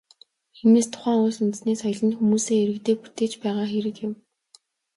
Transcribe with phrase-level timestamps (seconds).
[0.61, 4.13] Иймээс, тухайн улс үндэстний соёл нь хүмүүсээ, иргэдээ бүтээж байгаа хэрэг юм.